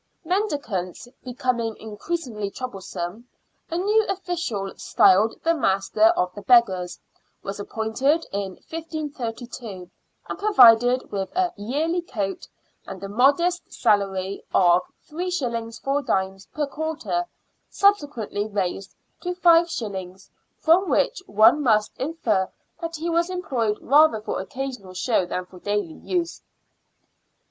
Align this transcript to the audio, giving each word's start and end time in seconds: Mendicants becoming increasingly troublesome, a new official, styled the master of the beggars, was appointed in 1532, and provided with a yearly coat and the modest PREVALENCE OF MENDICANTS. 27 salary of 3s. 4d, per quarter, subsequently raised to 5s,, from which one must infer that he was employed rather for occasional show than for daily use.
Mendicants 0.25 1.07
becoming 1.23 1.77
increasingly 1.77 2.49
troublesome, 2.49 3.27
a 3.69 3.77
new 3.77 4.03
official, 4.07 4.73
styled 4.75 5.35
the 5.43 5.53
master 5.53 6.05
of 6.17 6.33
the 6.33 6.41
beggars, 6.41 6.99
was 7.43 7.59
appointed 7.59 8.25
in 8.31 8.53
1532, 8.67 9.91
and 10.27 10.39
provided 10.39 11.11
with 11.11 11.29
a 11.35 11.53
yearly 11.55 12.01
coat 12.01 12.47
and 12.87 12.99
the 12.99 13.07
modest 13.07 13.61
PREVALENCE 13.65 13.85
OF 13.85 14.09
MENDICANTS. 14.09 14.49
27 14.49 14.49
salary 14.49 15.61
of 15.71 15.77
3s. 15.77 16.05
4d, 16.07 16.47
per 16.51 16.65
quarter, 16.65 17.25
subsequently 17.69 18.47
raised 18.47 18.95
to 19.21 19.35
5s,, 19.35 20.29
from 20.57 20.89
which 20.89 21.21
one 21.27 21.61
must 21.61 21.95
infer 21.99 22.49
that 22.79 22.95
he 22.95 23.07
was 23.11 23.29
employed 23.29 23.77
rather 23.79 24.19
for 24.19 24.39
occasional 24.41 24.95
show 24.95 25.27
than 25.27 25.45
for 25.45 25.59
daily 25.59 25.93
use. 25.93 26.41